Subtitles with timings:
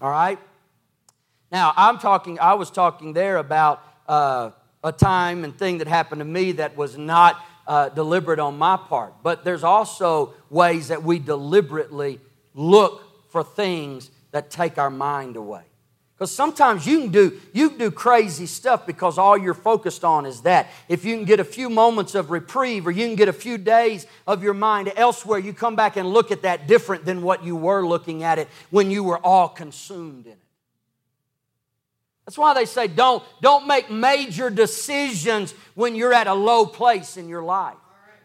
[0.00, 0.38] All right?
[1.50, 4.50] Now, I'm talking, I was talking there about uh,
[4.84, 8.76] a time and thing that happened to me that was not uh, deliberate on my
[8.76, 9.14] part.
[9.22, 12.20] But there's also ways that we deliberately
[12.54, 15.62] look for things that take our mind away.
[16.18, 20.26] Because sometimes you can do you can do crazy stuff because all you're focused on
[20.26, 20.68] is that.
[20.88, 23.56] If you can get a few moments of reprieve or you can get a few
[23.56, 27.44] days of your mind elsewhere, you come back and look at that different than what
[27.44, 30.38] you were looking at it when you were all consumed in it.
[32.26, 37.16] That's why they say don't, don't make major decisions when you're at a low place
[37.16, 37.76] in your life.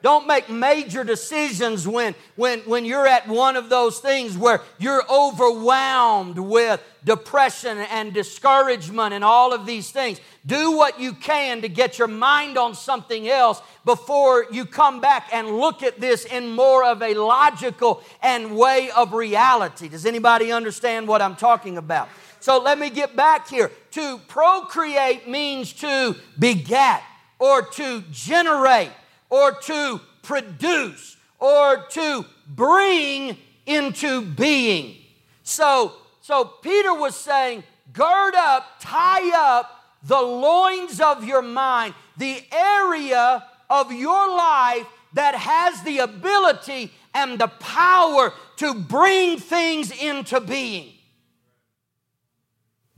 [0.03, 5.01] Don't make major decisions when, when, when you're at one of those things where you're
[5.09, 10.19] overwhelmed with depression and discouragement and all of these things.
[10.45, 15.29] Do what you can to get your mind on something else before you come back
[15.31, 19.87] and look at this in more of a logical and way of reality.
[19.87, 22.09] Does anybody understand what I'm talking about?
[22.41, 23.71] So let me get back here.
[23.91, 27.01] To procreate means to beget
[27.39, 28.89] or to generate
[29.33, 34.95] or to produce or to bring into being.
[35.41, 39.71] So, so Peter was saying, gird up, tie up
[40.03, 47.39] the loins of your mind, the area of your life that has the ability and
[47.39, 50.93] the power to bring things into being.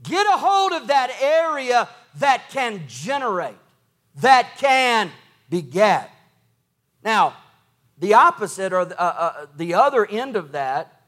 [0.02, 3.56] Get a hold of that area that can generate,
[4.16, 5.10] that can
[5.48, 6.10] beget.
[7.06, 7.36] Now,
[7.98, 11.02] the opposite or the, uh, uh, the other end of that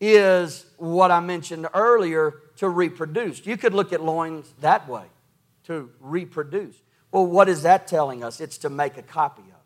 [0.00, 3.46] is what I mentioned earlier to reproduce.
[3.46, 5.04] You could look at loins that way,
[5.68, 6.74] to reproduce.
[7.12, 8.40] Well, what is that telling us?
[8.40, 9.60] It's to make a copy of.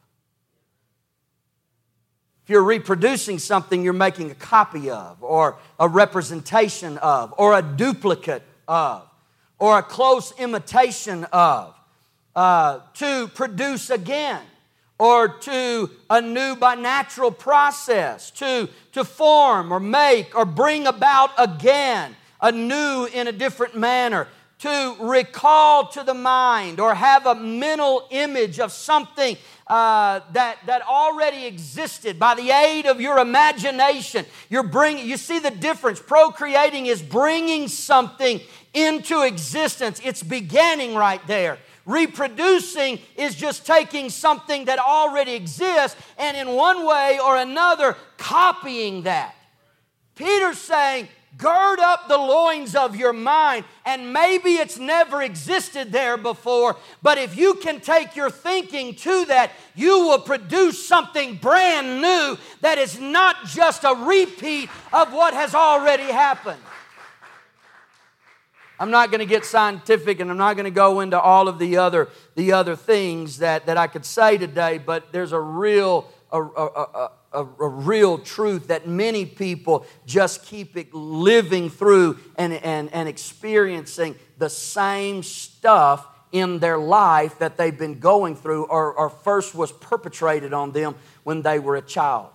[2.42, 7.62] If you're reproducing something you're making a copy of, or a representation of, or a
[7.62, 9.08] duplicate of,
[9.58, 11.74] or a close imitation of,
[12.36, 14.42] uh, to produce again
[14.98, 21.30] or to a new by natural process, to, to form or make or bring about
[21.38, 24.28] again, anew in a different manner,
[24.60, 30.82] to recall to the mind or have a mental image of something uh, that, that
[30.82, 34.24] already existed by the aid of your imagination.
[34.48, 36.00] You're bringing, you see the difference.
[36.00, 38.40] Procreating is bringing something
[38.72, 41.58] into existence, it's beginning right there.
[41.86, 49.02] Reproducing is just taking something that already exists and in one way or another copying
[49.02, 49.34] that.
[50.14, 53.64] Peter's saying, gird up the loins of your mind.
[53.84, 59.24] And maybe it's never existed there before, but if you can take your thinking to
[59.26, 65.34] that, you will produce something brand new that is not just a repeat of what
[65.34, 66.60] has already happened.
[68.78, 71.58] I'm not going to get scientific and I'm not going to go into all of
[71.58, 76.10] the other, the other things that, that I could say today, but there's a real,
[76.32, 82.92] a, a, a, a, real truth that many people just keep living through and, and,
[82.92, 89.08] and experiencing the same stuff in their life that they've been going through or, or
[89.08, 92.33] first was perpetrated on them when they were a child.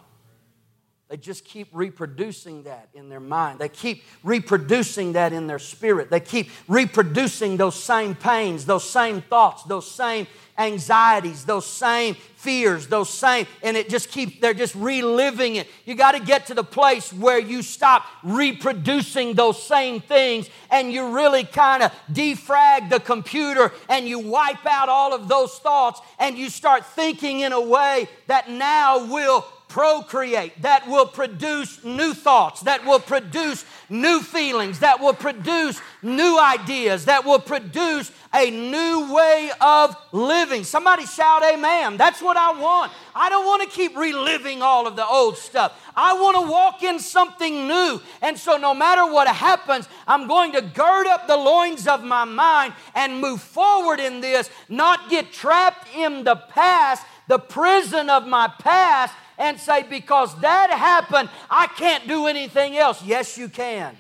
[1.10, 3.58] They just keep reproducing that in their mind.
[3.58, 6.12] They keep reproducing that in their spirit.
[6.12, 10.28] They keep reproducing those same pains, those same thoughts, those same
[10.60, 15.68] anxieties, those same fears, those same, and it just keeps, they're just reliving it.
[15.86, 20.94] You got to get to the place where you stop reproducing those same things and
[20.94, 26.02] you really kind of defrag the computer and you wipe out all of those thoughts
[26.20, 32.14] and you start thinking in a way that now will procreate, that will produce new
[32.14, 38.50] thoughts, that will produce new feelings, that will produce new ideas, that will produce a
[38.50, 40.64] new way of living.
[40.64, 41.98] Somebody shout, Amen.
[41.98, 42.92] That's what I want.
[43.16, 45.80] I don't want to keep reliving all of the old stuff.
[45.96, 48.02] I want to walk in something new.
[48.22, 52.26] And so, no matter what happens, I'm going to gird up the loins of my
[52.26, 58.26] mind and move forward in this, not get trapped in the past, the prison of
[58.26, 63.04] my past and say, because that happened, I can't do anything else.
[63.04, 63.98] Yes, you can.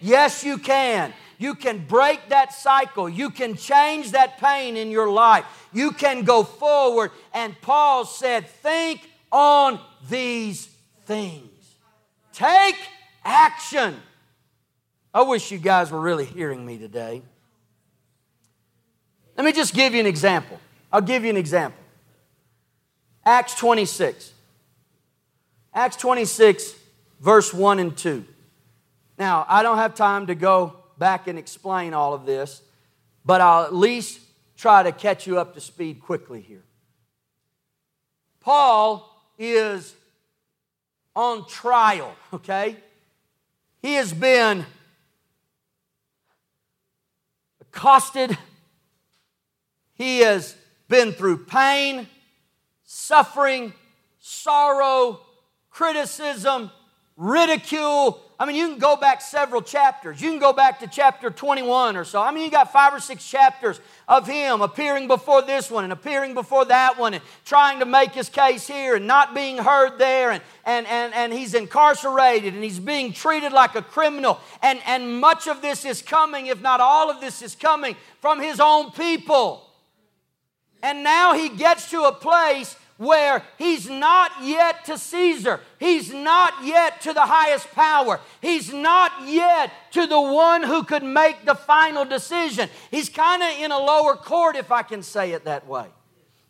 [0.00, 1.12] Yes, you can.
[1.36, 3.08] You can break that cycle.
[3.08, 5.44] You can change that pain in your life.
[5.72, 7.12] You can go forward.
[7.32, 10.68] And Paul said, Think on these
[11.04, 11.76] things.
[12.32, 12.76] Take
[13.24, 13.96] action.
[15.14, 17.22] I wish you guys were really hearing me today.
[19.36, 20.58] Let me just give you an example.
[20.92, 21.80] I'll give you an example.
[23.24, 24.32] Acts 26.
[25.78, 26.74] Acts 26,
[27.20, 28.24] verse 1 and 2.
[29.16, 32.62] Now, I don't have time to go back and explain all of this,
[33.24, 34.18] but I'll at least
[34.56, 36.64] try to catch you up to speed quickly here.
[38.40, 39.08] Paul
[39.38, 39.94] is
[41.14, 42.74] on trial, okay?
[43.80, 44.66] He has been
[47.60, 48.36] accosted,
[49.94, 50.56] he has
[50.88, 52.08] been through pain,
[52.82, 53.72] suffering,
[54.18, 55.20] sorrow,
[55.78, 56.72] criticism,
[57.16, 58.20] ridicule.
[58.36, 60.20] I mean, you can go back several chapters.
[60.20, 62.20] You can go back to chapter 21 or so.
[62.20, 65.92] I mean, you got five or six chapters of him appearing before this one and
[65.92, 69.98] appearing before that one and trying to make his case here and not being heard
[69.98, 70.32] there.
[70.32, 74.40] And, and, and, and he's incarcerated and he's being treated like a criminal.
[74.60, 78.40] And, and much of this is coming, if not all of this is coming, from
[78.42, 79.64] his own people.
[80.82, 85.60] And now he gets to a place where he's not yet to Caesar.
[85.78, 88.20] He's not yet to the highest power.
[88.42, 92.68] He's not yet to the one who could make the final decision.
[92.90, 95.86] He's kind of in a lower court, if I can say it that way.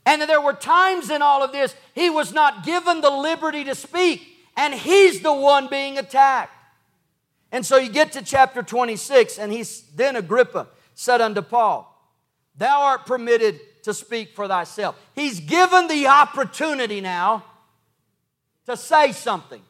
[0.06, 3.74] And there were times in all of this he was not given the liberty to
[3.74, 6.54] speak, and he's the one being attacked.
[7.52, 11.94] And so you get to chapter 26, and he's then Agrippa said unto Paul,
[12.56, 14.96] Thou art permitted to speak for thyself.
[15.14, 17.42] He's given the opportunity now
[18.66, 19.62] to say something.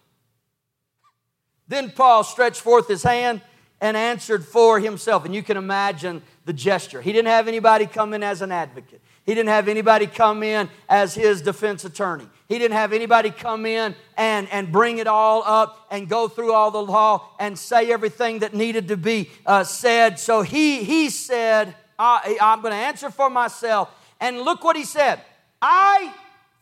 [1.68, 3.42] Then Paul stretched forth his hand
[3.80, 5.24] and answered for himself.
[5.24, 7.00] And you can imagine the gesture.
[7.00, 9.00] He didn't have anybody come in as an advocate.
[9.24, 12.26] He didn't have anybody come in as his defense attorney.
[12.48, 16.52] He didn't have anybody come in and, and bring it all up and go through
[16.52, 20.18] all the law and say everything that needed to be uh, said.
[20.18, 24.84] So he, he said, I, I'm going to answer for myself and look what he
[24.84, 25.20] said
[25.60, 26.12] I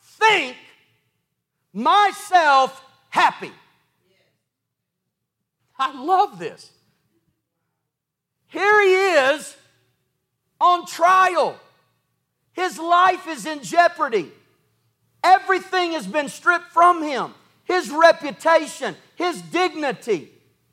[0.03, 0.57] think
[1.73, 3.53] myself happy.
[5.79, 6.71] I love this.
[8.49, 8.95] Here he
[9.35, 9.57] is
[10.61, 11.61] on trial.
[12.53, 14.33] His life is in jeopardy.
[15.23, 20.31] Everything has been stripped from him his reputation, his dignity,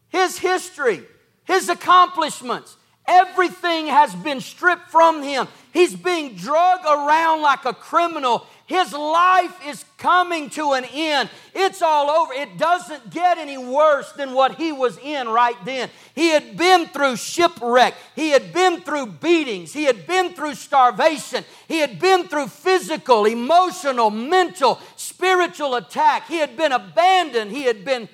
[0.09, 1.01] his history,
[1.43, 2.77] his accomplishments.
[3.07, 5.47] Everything has been stripped from him.
[5.73, 8.45] He's being drug around like a criminal.
[8.65, 11.29] His life is coming to an end.
[11.53, 12.33] It's all over.
[12.33, 15.89] It doesn't get any worse than what he was in right then.
[16.15, 17.93] He had been through shipwreck.
[18.15, 19.73] He had been through beatings.
[19.73, 21.43] He had been through starvation.
[21.67, 26.27] He had been through physical, emotional, mental, spiritual attack.
[26.27, 27.51] He had been abandoned.
[27.51, 28.07] He had been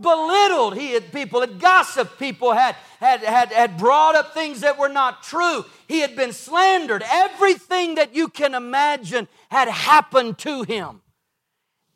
[0.00, 0.76] belittled.
[0.76, 2.18] He had people had gossiped.
[2.18, 5.64] People had, had, had, had brought up things that were not true.
[5.86, 7.02] He had been slandered.
[7.06, 11.02] Everything that you can imagine had happened to him.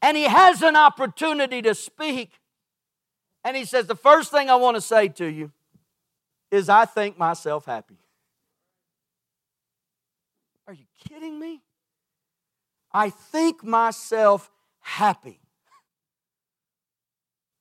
[0.00, 2.30] And he has an opportunity to speak.
[3.44, 5.52] And he says, The first thing I want to say to you
[6.50, 7.98] is, I think myself happy.
[10.66, 11.62] Are you kidding me?
[12.92, 15.40] I think myself happy.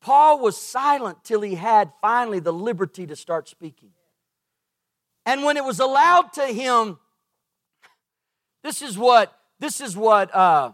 [0.07, 3.89] Paul was silent till he had finally the liberty to start speaking.
[5.25, 6.97] And when it was allowed to him,
[8.63, 10.71] this is what this is what uh,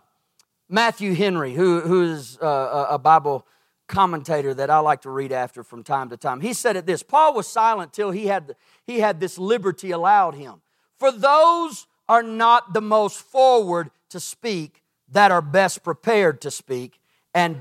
[0.70, 3.48] Matthew Henry, who, who is uh, a Bible
[3.88, 7.02] commentator that I like to read after from time to time, he said it this:
[7.02, 10.62] Paul was silent till he had he had this liberty allowed him.
[11.00, 17.00] For those are not the most forward to speak that are best prepared to speak
[17.34, 17.60] and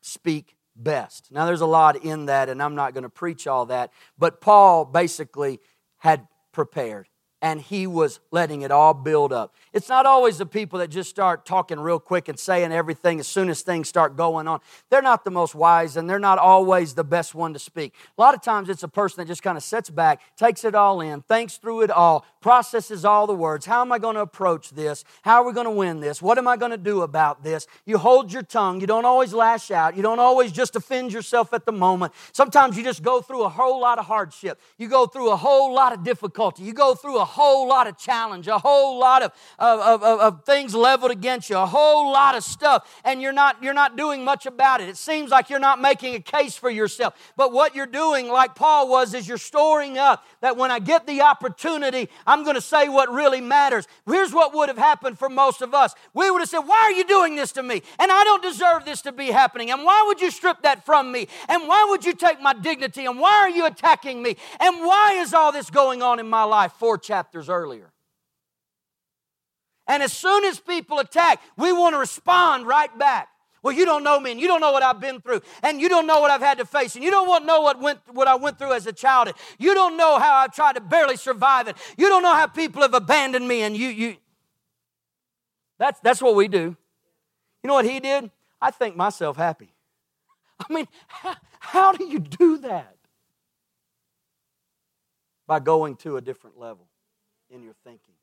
[0.00, 1.30] speak best.
[1.30, 4.40] Now, there's a lot in that, and I'm not going to preach all that, but
[4.40, 5.60] Paul basically
[5.98, 7.08] had prepared
[7.42, 9.54] and he was letting it all build up.
[9.72, 13.26] It's not always the people that just start talking real quick and saying everything as
[13.26, 14.60] soon as things start going on.
[14.90, 17.94] They're not the most wise and they're not always the best one to speak.
[18.18, 20.74] A lot of times it's a person that just kind of sits back, takes it
[20.74, 23.64] all in, thinks through it all, processes all the words.
[23.64, 25.04] How am I going to approach this?
[25.22, 26.20] How are we going to win this?
[26.20, 27.66] What am I going to do about this?
[27.86, 28.80] You hold your tongue.
[28.80, 29.96] You don't always lash out.
[29.96, 32.12] You don't always just offend yourself at the moment.
[32.32, 34.60] Sometimes you just go through a whole lot of hardship.
[34.78, 36.64] You go through a whole lot of difficulty.
[36.64, 40.44] You go through a whole lot of challenge, a whole lot of, of, of, of,
[40.44, 44.24] things leveled against you, a whole lot of stuff, and you're not, you're not doing
[44.24, 44.88] much about it.
[44.88, 47.14] It seems like you're not making a case for yourself.
[47.36, 51.06] But what you're doing, like Paul was, is you're storing up that when I get
[51.06, 53.86] the opportunity, I'm going to say what really matters.
[54.06, 55.94] Here's what would have happened for most of us.
[56.14, 57.82] We would have said, Why are you doing this to me?
[57.98, 59.70] And I don't deserve this to be happening.
[59.70, 61.28] And why would you strip that from me?
[61.48, 63.06] And why would you take my dignity?
[63.06, 64.36] And why are you attacking me?
[64.58, 66.72] And why is all this going on in my life?
[66.72, 67.92] Four chapters earlier.
[69.86, 73.28] And as soon as people attack, we want to respond right back.
[73.62, 75.90] Well, you don't know me, and you don't know what I've been through, and you
[75.90, 78.36] don't know what I've had to face, and you don't know what, went, what I
[78.36, 79.28] went through as a child.
[79.28, 81.76] And you don't know how I've tried to barely survive it.
[81.98, 84.16] You don't know how people have abandoned me, and you, you.
[85.78, 86.74] That's, that's what we do.
[87.62, 88.30] You know what he did?
[88.62, 89.74] I think myself happy.
[90.58, 92.96] I mean, how, how do you do that?
[95.46, 96.86] By going to a different level
[97.50, 98.14] in your thinking,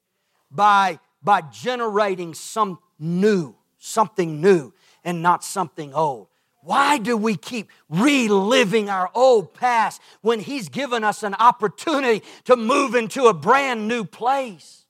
[0.50, 6.28] by, by generating some new, something new, and not something old.
[6.62, 12.56] Why do we keep reliving our old past when He's given us an opportunity to
[12.56, 14.86] move into a brand new place?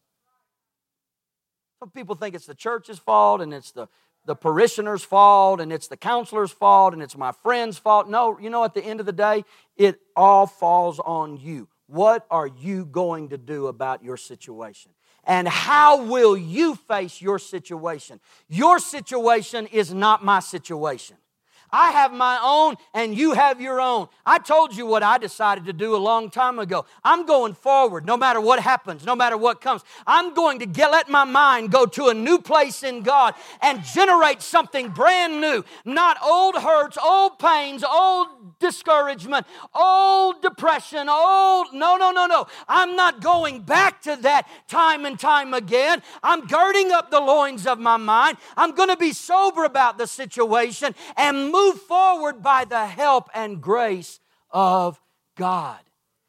[1.80, 3.88] Some people think it's the church's fault and it's the
[4.28, 8.10] the parishioner's fault and it's the counselor's fault and it's my friend's fault.
[8.10, 9.46] No, you know, at the end of the day,
[9.78, 11.70] it all falls on you.
[11.88, 14.92] What are you going to do about your situation?
[15.24, 18.20] And how will you face your situation?
[18.48, 21.18] Your situation is not my situation.
[21.72, 24.08] I have my own and you have your own.
[24.26, 26.86] I told you what I decided to do a long time ago.
[27.04, 29.84] I'm going forward no matter what happens, no matter what comes.
[30.06, 33.84] I'm going to get, let my mind go to a new place in God and
[33.84, 35.64] generate something brand new.
[35.86, 41.74] Not old hurts, old pains, old discouragement, old depression, old.
[41.74, 42.48] No, no, no, no.
[42.68, 46.02] I'm not going back to that time and time again.
[46.24, 48.38] I'm girding up the loins of my mind.
[48.56, 53.62] I'm going to be sober about the situation and move forward by the help and
[53.62, 54.20] grace
[54.52, 55.00] of
[55.36, 55.80] God.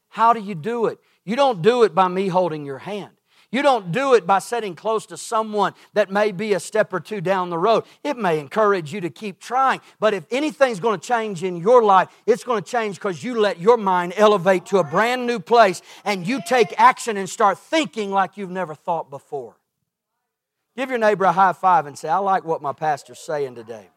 [0.09, 0.99] How do you do it?
[1.25, 3.13] You don't do it by me holding your hand.
[3.51, 7.01] You don't do it by sitting close to someone that may be a step or
[7.01, 7.85] two down the road.
[8.05, 11.83] It may encourage you to keep trying, but if anything's going to change in your
[11.83, 15.41] life, it's going to change because you let your mind elevate to a brand new
[15.41, 19.57] place and you take action and start thinking like you've never thought before.
[20.77, 23.89] Give your neighbor a high five and say, I like what my pastor's saying today.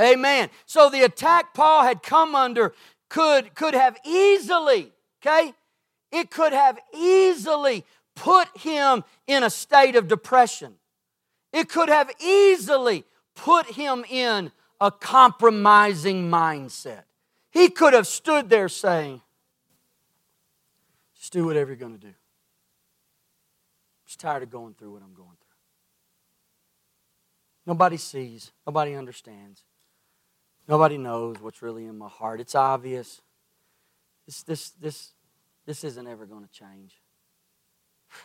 [0.00, 0.48] Amen.
[0.66, 2.74] So the attack Paul had come under
[3.08, 5.52] could, could have easily, okay,
[6.10, 7.84] it could have easily
[8.14, 10.74] put him in a state of depression.
[11.52, 17.02] It could have easily put him in a compromising mindset.
[17.50, 19.20] He could have stood there saying,
[21.14, 22.08] just do whatever you're going to do.
[22.08, 22.14] I'm
[24.06, 25.36] just tired of going through what I'm going through.
[27.66, 29.62] Nobody sees, nobody understands.
[30.72, 32.40] Nobody knows what's really in my heart.
[32.40, 33.20] It's obvious.
[34.24, 35.12] This, this, this,
[35.66, 37.02] this isn't ever going to change.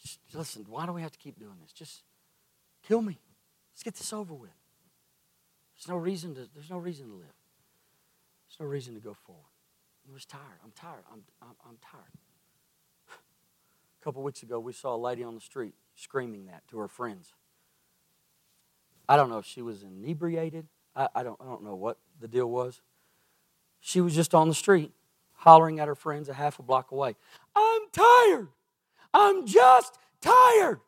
[0.00, 1.72] Just, listen, why do we have to keep doing this?
[1.72, 2.04] Just
[2.86, 3.18] kill me.
[3.72, 4.54] Let's get this over with.
[5.74, 7.34] There's no reason to, there's no reason to live.
[8.46, 9.42] There's no reason to go forward.
[10.08, 10.60] I was tired.
[10.62, 11.02] I'm tired.
[11.12, 12.12] I'm, I'm, I'm tired.
[13.10, 16.86] A couple weeks ago, we saw a lady on the street screaming that to her
[16.86, 17.34] friends.
[19.08, 22.26] I don't know if she was inebriated I, I, don't, I don't know what the
[22.26, 22.80] deal was.
[23.80, 24.92] She was just on the street
[25.34, 27.14] hollering at her friends a half a block away.
[27.54, 28.48] I'm tired.
[29.12, 30.80] I'm just tired.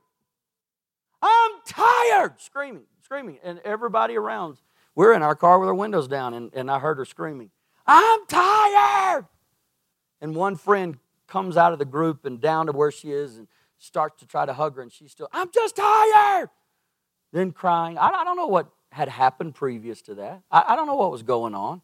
[1.23, 2.41] I'm tired.
[2.41, 3.38] Screaming, screaming.
[3.45, 4.59] And everybody around,
[4.95, 7.50] we're in our car with our windows down, and, and I heard her screaming,
[7.87, 9.27] I'm tired.
[10.21, 13.47] And one friend comes out of the group and down to where she is and
[13.79, 16.50] starts to try to hug her, and she's still, I'm just tired.
[17.33, 17.99] Then crying.
[17.99, 20.42] I, I don't know what had happened previous to that.
[20.50, 21.83] I, I don't know what was going on,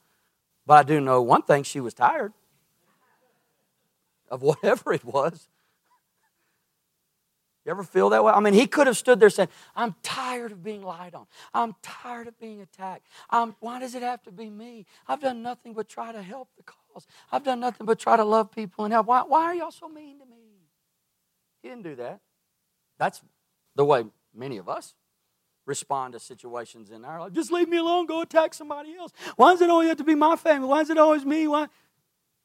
[0.67, 2.33] but I do know one thing she was tired
[4.31, 5.49] of whatever it was.
[7.65, 8.31] You ever feel that way?
[8.31, 11.27] I mean, he could have stood there saying, I'm tired of being lied on.
[11.55, 13.07] I'm tired of being attacked.
[13.31, 14.85] I'm, why does it have to be me?
[15.09, 17.07] I've done nothing but try to help the cause.
[17.33, 19.07] I've done nothing but try to love people and help.
[19.07, 20.37] Why, why are y'all so mean to me?
[21.63, 22.21] He didn't do that.
[22.99, 23.23] That's
[23.75, 24.95] the way many of us
[25.67, 27.33] respond to situations in our life.
[27.33, 29.13] Just leave me alone, go attack somebody else.
[29.37, 30.69] Why does it always have to be my family?
[30.69, 31.47] Why is it always me?
[31.49, 31.69] Why?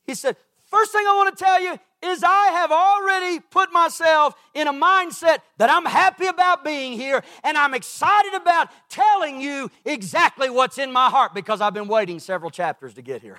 [0.06, 0.38] He said,
[0.70, 4.74] First thing I want to tell you is I have already put myself in a
[4.74, 10.78] mindset that I'm happy about being here and I'm excited about telling you exactly what's
[10.78, 13.38] in my heart because I've been waiting several chapters to get here.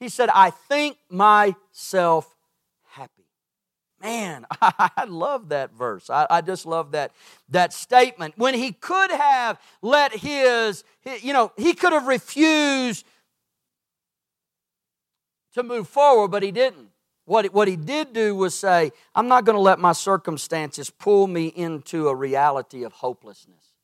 [0.00, 2.34] He said, I think myself
[4.00, 6.08] Man, I love that verse.
[6.08, 7.12] I, I, just love that,
[7.48, 8.34] that statement.
[8.36, 10.84] When he could have let his,
[11.20, 13.04] you know, he could have refused
[15.54, 16.90] to move forward, but he didn't.
[17.24, 21.26] What, what he did do was say, I'm not going to let my circumstances pull
[21.26, 23.74] me into a reality of hopelessness.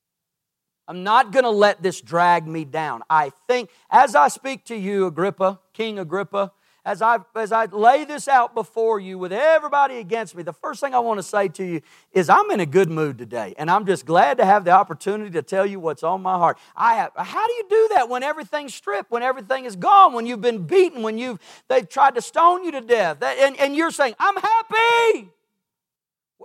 [0.86, 3.02] I'm not going to let this drag me down.
[3.10, 6.52] I think, as I speak to you, Agrippa, King Agrippa,
[6.84, 10.80] as I, as I lay this out before you with everybody against me, the first
[10.80, 11.80] thing I want to say to you
[12.12, 13.54] is I'm in a good mood today.
[13.56, 16.58] And I'm just glad to have the opportunity to tell you what's on my heart.
[16.76, 20.26] I have, how do you do that when everything's stripped, when everything is gone, when
[20.26, 21.38] you've been beaten, when you've,
[21.68, 23.22] they've tried to stone you to death?
[23.22, 25.30] And, and you're saying, I'm happy.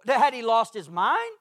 [0.08, 1.32] Had he lost his mind?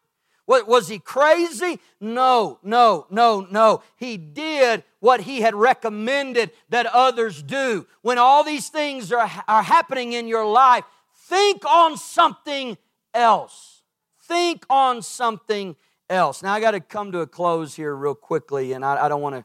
[0.49, 1.79] What, was he crazy?
[2.01, 3.83] No, no, no, no.
[3.97, 7.87] He did what he had recommended that others do.
[8.01, 10.85] When all these things are, are happening in your life,
[11.27, 12.79] think on something
[13.13, 13.83] else.
[14.23, 15.77] Think on something
[16.09, 16.43] else.
[16.43, 19.21] Now, I got to come to a close here real quickly, and I, I don't
[19.21, 19.45] want to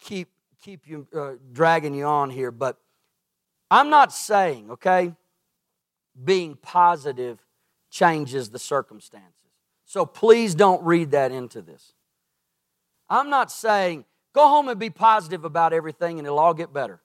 [0.00, 0.30] keep,
[0.62, 2.78] keep you uh, dragging you on here, but
[3.70, 5.12] I'm not saying, okay,
[6.24, 7.44] being positive
[7.90, 9.41] changes the circumstances.
[9.92, 11.92] So please don't read that into this.
[13.10, 17.02] I'm not saying go home and be positive about everything and it'll all get better.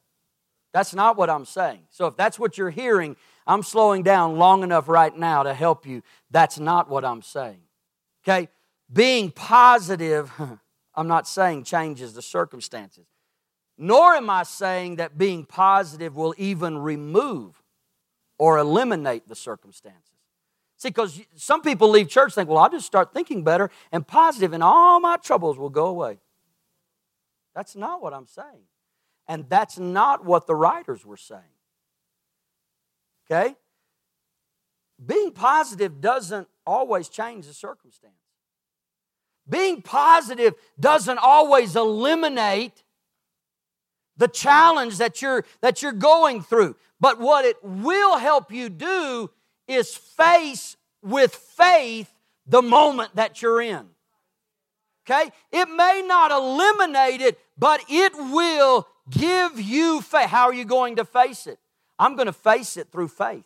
[0.71, 1.81] That's not what I'm saying.
[1.89, 5.85] So if that's what you're hearing, I'm slowing down long enough right now to help
[5.85, 6.01] you.
[6.31, 7.59] That's not what I'm saying.
[8.23, 8.47] Okay?
[8.93, 10.31] Being positive,
[10.95, 13.07] I'm not saying changes the circumstances.
[13.77, 17.61] Nor am I saying that being positive will even remove
[18.37, 20.16] or eliminate the circumstances.
[20.77, 24.53] See, because some people leave church think, well, I'll just start thinking better and positive,
[24.53, 26.19] and all my troubles will go away.
[27.55, 28.67] That's not what I'm saying.
[29.27, 31.41] And that's not what the writers were saying.
[33.29, 33.55] Okay?
[35.03, 38.13] Being positive doesn't always change the circumstance.
[39.49, 42.83] Being positive doesn't always eliminate
[44.17, 46.75] the challenge that you're, that you're going through.
[46.99, 49.31] But what it will help you do
[49.67, 52.11] is face with faith
[52.45, 53.87] the moment that you're in.
[55.09, 55.31] Okay?
[55.51, 60.29] It may not eliminate it, but it will give you faith.
[60.29, 61.59] How are you going to face it?
[61.97, 63.45] I'm going to face it through faith.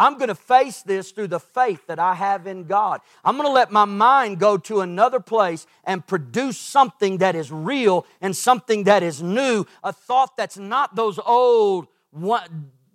[0.00, 3.00] I'm going to face this through the faith that I have in God.
[3.24, 7.50] I'm going to let my mind go to another place and produce something that is
[7.50, 11.88] real and something that is new, a thought that's not those old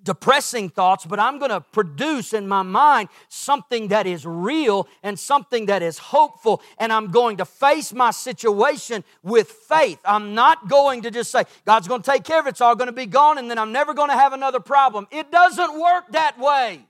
[0.03, 5.17] depressing thoughts, but I'm going to produce in my mind something that is real and
[5.17, 6.61] something that is hopeful.
[6.77, 9.99] And I'm going to face my situation with faith.
[10.05, 12.75] I'm not going to just say, God's going to take care of it, it's all
[12.75, 15.07] going to be gone, and then I'm never going to have another problem.
[15.11, 16.85] It doesn't work that way.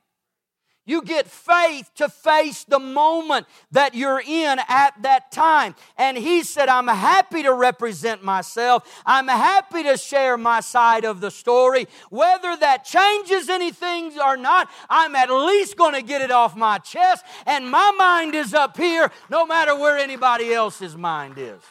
[0.86, 5.76] You get faith to face the moment that you're in at that time.
[5.98, 9.02] And he said, I'm happy to represent myself.
[9.06, 11.88] I'm happy to share my side of the story.
[12.10, 16.80] Whether that changes anything or not, I'm at least going to get it off my
[16.80, 17.24] chest.
[17.46, 21.62] And my mind is up here no matter where anybody else's mind is.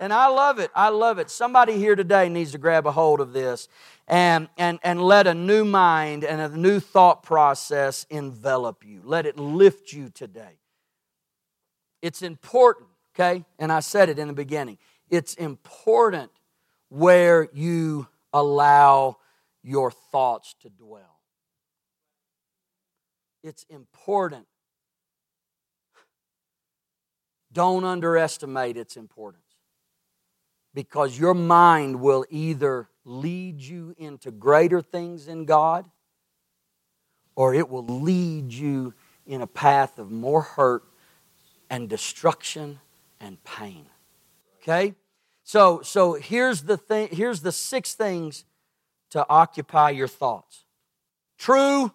[0.00, 0.70] And I love it.
[0.74, 1.30] I love it.
[1.30, 3.68] Somebody here today needs to grab a hold of this
[4.08, 9.02] and, and, and let a new mind and a new thought process envelop you.
[9.04, 10.58] Let it lift you today.
[12.00, 13.44] It's important, okay?
[13.58, 14.78] And I said it in the beginning.
[15.10, 16.30] It's important
[16.88, 19.18] where you allow
[19.62, 21.20] your thoughts to dwell.
[23.42, 24.46] It's important.
[27.52, 29.42] Don't underestimate its importance
[30.72, 35.88] because your mind will either lead you into greater things in God,
[37.34, 38.94] or it will lead you
[39.26, 40.84] in a path of more hurt
[41.70, 42.80] and destruction
[43.20, 43.86] and pain.
[44.62, 44.94] Okay?
[45.44, 48.44] So, so here's the thing, here's the six things
[49.10, 50.64] to occupy your thoughts.
[51.38, 51.92] True.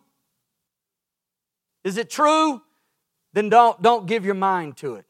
[1.83, 2.61] Is it true?
[3.33, 5.05] Then don't, don't give your mind to it.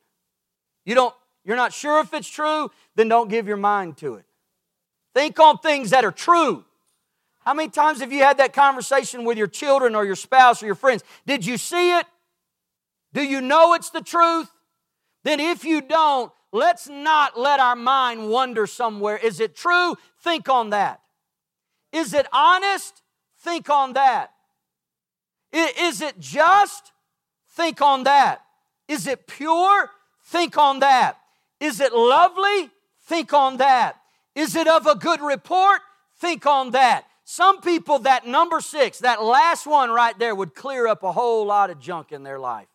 [0.85, 1.13] You don't,
[1.45, 4.25] you're not sure if it's true, then don't give your mind to it.
[5.13, 6.65] Think on things that are true.
[7.45, 10.65] How many times have you had that conversation with your children or your spouse or
[10.65, 11.03] your friends?
[11.25, 12.05] Did you see it?
[13.13, 14.49] Do you know it's the truth?
[15.23, 19.17] Then, if you don't, let's not let our mind wander somewhere.
[19.17, 19.95] Is it true?
[20.21, 21.01] Think on that.
[21.91, 23.01] Is it honest?
[23.39, 24.31] Think on that.
[25.51, 26.91] Is it just?
[27.51, 28.41] Think on that.
[28.87, 29.91] Is it pure?
[30.25, 31.17] Think on that.
[31.59, 32.71] Is it lovely?
[33.03, 33.97] Think on that.
[34.35, 35.81] Is it of a good report?
[36.17, 37.05] Think on that.
[37.23, 41.45] Some people, that number six, that last one right there, would clear up a whole
[41.45, 42.67] lot of junk in their life.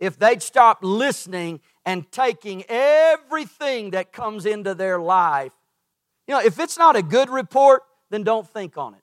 [0.00, 5.52] If they'd stop listening and taking everything that comes into their life.
[6.26, 9.02] You know, if it's not a good report, then don't think on it.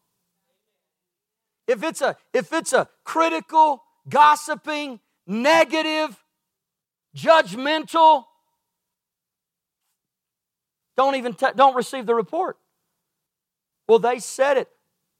[1.67, 6.23] If it's a, if it's a critical, gossiping, negative,
[7.15, 8.25] judgmental,
[10.97, 12.57] don't even t- don't receive the report.
[13.87, 14.67] Well, they said it.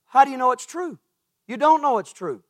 [0.07, 0.97] How do you know it's true?
[1.47, 2.43] You don't know it's true.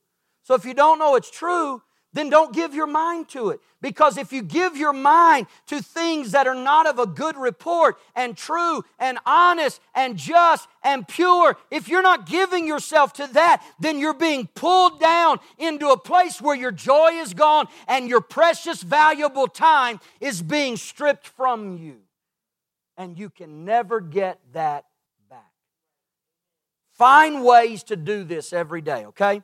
[0.44, 3.60] So if you don't know it's true, then don't give your mind to it.
[3.82, 7.98] Because if you give your mind to things that are not of a good report
[8.16, 13.62] and true and honest and just and pure, if you're not giving yourself to that,
[13.80, 18.22] then you're being pulled down into a place where your joy is gone and your
[18.22, 21.98] precious, valuable time is being stripped from you.
[22.98, 24.86] And you can never get that
[25.30, 25.52] back.
[26.94, 29.44] Find ways to do this every day, okay?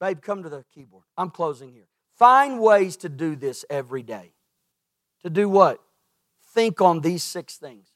[0.00, 1.04] Babe, come to the keyboard.
[1.16, 1.88] I'm closing here.
[2.16, 4.32] Find ways to do this every day.
[5.22, 5.80] To do what?
[6.52, 7.88] Think on these six things.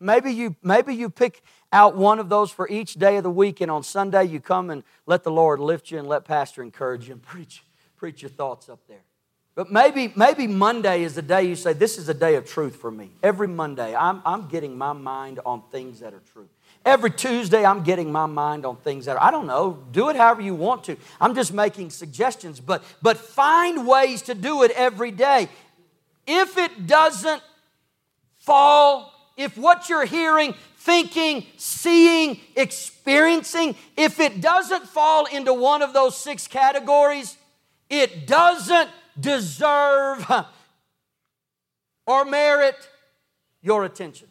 [0.00, 3.60] Maybe you, maybe you pick out one of those for each day of the week,
[3.60, 7.08] and on Sunday you come and let the Lord lift you and let Pastor encourage
[7.08, 7.64] you and preach,
[7.96, 9.04] preach your thoughts up there.
[9.54, 12.76] But maybe, maybe Monday is the day you say, This is a day of truth
[12.76, 13.10] for me.
[13.22, 16.48] Every Monday, I'm, I'm getting my mind on things that are true.
[16.84, 20.16] Every Tuesday, I'm getting my mind on things that are, I don't know, do it
[20.16, 20.96] however you want to.
[21.20, 25.48] I'm just making suggestions, but, but find ways to do it every day.
[26.26, 27.42] If it doesn't
[28.38, 35.94] fall, if what you're hearing, thinking, seeing, experiencing, if it doesn't fall into one of
[35.94, 37.38] those six categories,
[37.88, 40.30] it doesn't deserve
[42.06, 42.76] or merit
[43.62, 44.28] your attention.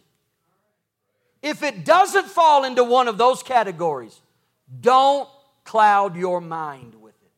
[1.42, 4.20] If it doesn't fall into one of those categories,
[4.80, 5.28] don't
[5.64, 7.32] cloud your mind with it.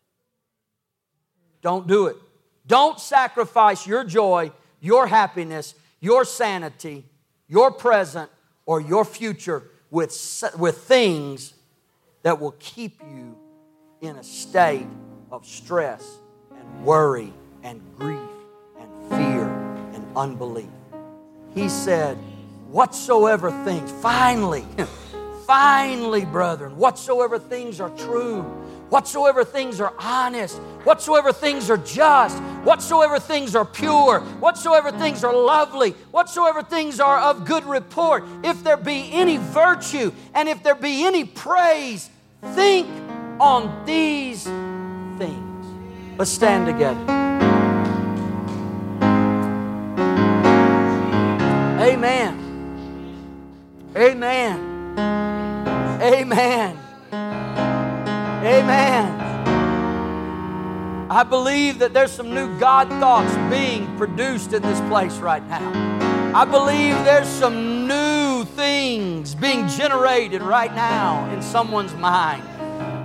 [1.62, 2.18] Don't do it.
[2.68, 7.06] Don't sacrifice your joy, your happiness, your sanity,
[7.48, 8.30] your present,
[8.66, 11.54] or your future with, with things
[12.24, 13.38] that will keep you
[14.02, 14.88] in a state
[15.32, 16.20] of stress
[16.66, 18.20] and worry and grief
[18.80, 19.46] and fear
[19.94, 20.70] and unbelief.
[21.54, 22.18] He said,
[22.70, 24.66] whatsoever things, finally,
[25.48, 28.42] finally, brethren, whatsoever things are true,
[28.90, 35.34] whatsoever things are honest, whatsoever things are just, whatsoever things are pure, whatsoever things are
[35.34, 40.76] lovely, whatsoever things are of good report, if there be any virtue and if there
[40.76, 42.10] be any praise,
[42.54, 42.88] think
[43.40, 44.44] on these
[45.18, 45.45] things.
[46.18, 47.02] Let's stand together.
[51.82, 52.46] Amen.
[53.98, 54.98] Amen.
[56.02, 56.80] Amen.
[58.46, 59.22] Amen.
[61.10, 65.96] I believe that there's some new God thoughts being produced in this place right now.
[66.34, 72.44] I believe there's some new things being generated right now in someone's mind.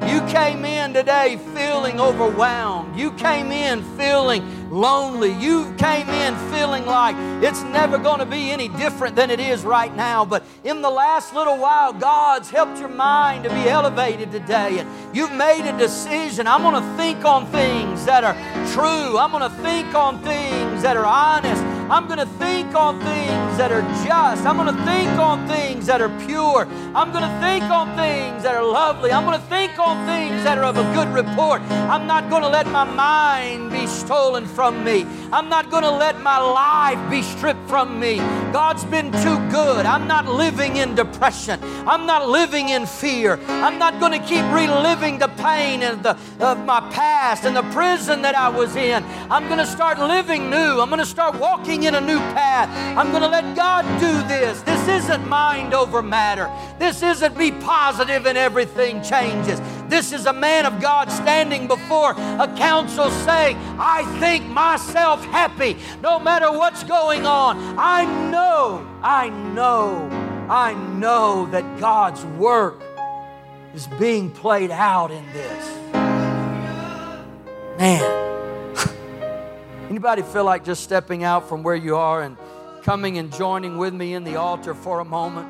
[0.06, 2.98] You came in today feeling overwhelmed.
[2.98, 5.32] You came in feeling lonely.
[5.32, 9.62] You came in feeling like it's never going to be any different than it is
[9.64, 10.24] right now.
[10.24, 14.78] But in the last little while, God's helped your mind to be elevated today.
[14.78, 16.46] And you've made a decision.
[16.46, 18.34] I'm going to think on things that are
[18.72, 19.18] true.
[19.18, 21.69] I'm going to think on things that are honest.
[21.90, 24.46] I'm going to think on things that are just.
[24.46, 26.68] I'm going to think on things that are pure.
[26.94, 29.10] I'm going to think on things that are lovely.
[29.10, 31.62] I'm going to think on things that are of a good report.
[31.62, 35.04] I'm not going to let my mind be stolen from me.
[35.32, 38.18] I'm not going to let my life be stripped from me.
[38.52, 39.84] God's been too good.
[39.84, 41.58] I'm not living in depression.
[41.88, 43.40] I'm not living in fear.
[43.48, 47.64] I'm not going to keep reliving the pain of, the, of my past and the
[47.74, 49.02] prison that I was in.
[49.28, 50.80] I'm going to start living new.
[50.80, 52.68] I'm going to start walking walking in a new path.
[52.96, 54.62] I'm going to let God do this.
[54.62, 56.50] This isn't mind over matter.
[56.78, 59.60] This isn't be positive and everything changes.
[59.88, 65.76] This is a man of God standing before a council saying, I think myself happy
[66.02, 67.56] no matter what's going on.
[67.78, 70.08] I know, I know,
[70.48, 72.82] I know that God's work
[73.74, 75.92] is being played out in this.
[77.78, 78.39] Man.
[79.90, 82.36] Anybody feel like just stepping out from where you are and
[82.84, 85.48] coming and joining with me in the altar for a moment?